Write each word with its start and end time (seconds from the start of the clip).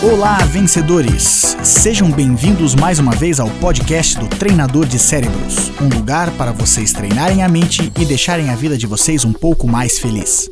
Olá, 0.00 0.38
vencedores! 0.44 1.56
Sejam 1.64 2.08
bem-vindos 2.08 2.76
mais 2.76 3.00
uma 3.00 3.10
vez 3.10 3.40
ao 3.40 3.50
podcast 3.50 4.16
do 4.16 4.28
Treinador 4.28 4.86
de 4.86 4.96
Cérebros 4.96 5.72
um 5.80 5.88
lugar 5.88 6.30
para 6.32 6.52
vocês 6.52 6.92
treinarem 6.92 7.42
a 7.42 7.48
mente 7.48 7.92
e 8.00 8.04
deixarem 8.04 8.48
a 8.50 8.54
vida 8.54 8.78
de 8.78 8.86
vocês 8.86 9.24
um 9.24 9.32
pouco 9.32 9.66
mais 9.66 9.98
feliz. 9.98 10.48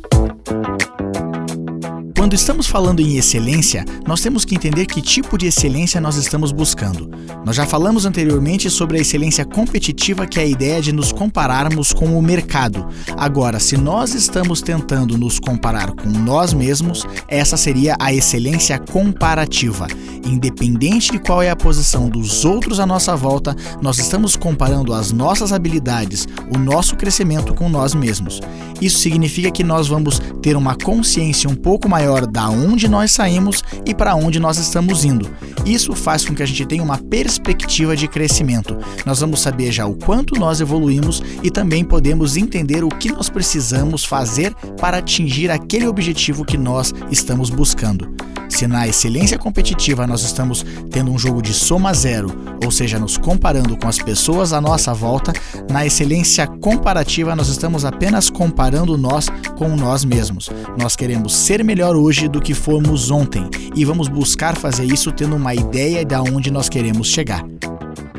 Quando 2.27 2.35
estamos 2.35 2.67
falando 2.67 2.99
em 2.99 3.15
excelência, 3.15 3.85
nós 4.05 4.19
temos 4.19 4.43
que 4.43 4.53
entender 4.53 4.85
que 4.85 5.01
tipo 5.01 5.37
de 5.37 5.47
excelência 5.47 6.01
nós 6.01 6.17
estamos 6.17 6.51
buscando. 6.51 7.09
Nós 7.45 7.55
já 7.55 7.65
falamos 7.65 8.05
anteriormente 8.05 8.69
sobre 8.69 8.97
a 8.97 9.01
excelência 9.01 9.45
competitiva, 9.45 10.27
que 10.27 10.37
é 10.37 10.43
a 10.43 10.45
ideia 10.45 10.81
de 10.81 10.91
nos 10.91 11.13
compararmos 11.13 11.93
com 11.93 12.19
o 12.19 12.21
mercado. 12.21 12.85
Agora, 13.15 13.61
se 13.61 13.77
nós 13.77 14.13
estamos 14.13 14.61
tentando 14.61 15.17
nos 15.17 15.39
comparar 15.39 15.93
com 15.93 16.09
nós 16.09 16.53
mesmos, 16.53 17.05
essa 17.29 17.55
seria 17.55 17.95
a 17.97 18.13
excelência 18.13 18.77
comparativa. 18.77 19.87
Independente 20.25 21.13
de 21.13 21.19
qual 21.19 21.41
é 21.41 21.49
a 21.49 21.55
posição 21.55 22.09
dos 22.09 22.43
outros 22.43 22.81
à 22.81 22.85
nossa 22.85 23.15
volta, 23.15 23.55
nós 23.81 23.99
estamos 23.99 24.35
comparando 24.35 24.93
as 24.93 25.13
nossas 25.13 25.53
habilidades, 25.53 26.27
o 26.53 26.57
nosso 26.57 26.97
crescimento 26.97 27.53
com 27.53 27.69
nós 27.69 27.95
mesmos. 27.95 28.41
Isso 28.81 28.99
significa 28.99 29.49
que 29.49 29.63
nós 29.63 29.87
vamos 29.87 30.21
ter 30.41 30.57
uma 30.57 30.75
consciência 30.75 31.49
um 31.49 31.55
pouco 31.55 31.87
maior 31.87 32.16
melhor 32.17 32.25
da 32.25 32.49
onde 32.49 32.87
nós 32.87 33.11
saímos 33.11 33.63
e 33.85 33.93
para 33.93 34.15
onde 34.15 34.39
nós 34.39 34.57
estamos 34.57 35.05
indo. 35.05 35.29
Isso 35.65 35.93
faz 35.93 36.25
com 36.25 36.33
que 36.33 36.41
a 36.41 36.45
gente 36.45 36.65
tenha 36.65 36.83
uma 36.83 36.97
perspectiva 36.97 37.95
de 37.95 38.07
crescimento. 38.07 38.77
Nós 39.05 39.19
vamos 39.19 39.41
saber 39.41 39.71
já 39.71 39.85
o 39.85 39.95
quanto 39.95 40.39
nós 40.39 40.59
evoluímos 40.61 41.21
e 41.43 41.51
também 41.51 41.83
podemos 41.83 42.37
entender 42.37 42.83
o 42.83 42.89
que 42.89 43.11
nós 43.11 43.29
precisamos 43.29 44.03
fazer 44.03 44.53
para 44.79 44.97
atingir 44.97 45.51
aquele 45.51 45.87
objetivo 45.87 46.45
que 46.45 46.57
nós 46.57 46.93
estamos 47.11 47.49
buscando. 47.49 48.15
Se 48.49 48.67
na 48.67 48.87
excelência 48.87 49.37
competitiva 49.37 50.07
nós 50.07 50.23
estamos 50.23 50.65
tendo 50.89 51.11
um 51.11 51.17
jogo 51.17 51.41
de 51.41 51.53
soma 51.53 51.93
zero, 51.93 52.31
ou 52.63 52.71
seja, 52.71 52.97
nos 52.97 53.17
comparando 53.17 53.75
com 53.77 53.87
as 53.87 53.97
pessoas 53.97 54.53
à 54.53 54.61
nossa 54.61 54.93
volta, 54.93 55.33
na 55.69 55.85
excelência 55.85 56.47
comparativa 56.47 57.35
nós 57.35 57.49
estamos 57.49 57.83
apenas 57.85 58.29
comparando 58.29 58.97
nós 58.97 59.27
com 59.57 59.75
nós 59.75 60.05
mesmos. 60.05 60.49
Nós 60.79 60.95
queremos 60.95 61.35
ser 61.35 61.63
melhor 61.63 61.95
hoje 61.95 62.27
do 62.27 62.41
que 62.41 62.53
fomos 62.53 63.11
ontem 63.11 63.47
e 63.75 63.85
vamos 63.85 64.07
buscar 64.07 64.57
fazer 64.57 64.85
isso 64.85 65.11
tendo 65.11 65.35
uma 65.35 65.53
ideia 65.53 66.05
de 66.05 66.15
aonde 66.15 66.49
nós 66.49 66.69
queremos 66.69 67.07
chegar. 67.07 67.45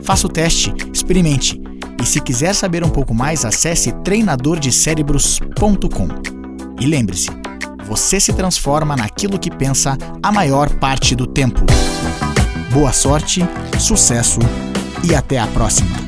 Faça 0.02 0.26
o 0.26 0.30
teste, 0.30 0.74
experimente. 0.92 1.58
E 2.00 2.06
se 2.06 2.20
quiser 2.20 2.54
saber 2.54 2.84
um 2.84 2.90
pouco 2.90 3.12
mais, 3.12 3.44
acesse 3.44 3.90
treinadordecerebros.com. 4.04 6.08
E 6.80 6.86
lembre-se, 6.86 7.28
você 7.88 8.20
se 8.20 8.32
transforma 8.34 8.94
naquilo 8.94 9.38
que 9.38 9.50
pensa 9.50 9.96
a 10.22 10.30
maior 10.30 10.68
parte 10.68 11.16
do 11.16 11.26
tempo. 11.26 11.64
Boa 12.70 12.92
sorte, 12.92 13.42
sucesso 13.78 14.40
e 15.02 15.14
até 15.14 15.38
a 15.38 15.46
próxima! 15.46 16.07